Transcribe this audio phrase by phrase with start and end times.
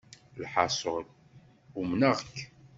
[0.43, 1.05] Lḥaṣul,
[1.79, 2.35] umneɣ-k.